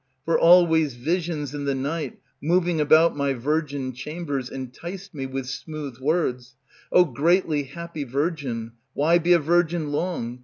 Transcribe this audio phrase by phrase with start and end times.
[0.25, 5.99] For always visions in the night, moving about My virgin chambers, enticed me With smooth
[5.99, 6.55] words:
[6.91, 10.39] "O greatly happy virgin, Why be a virgin long?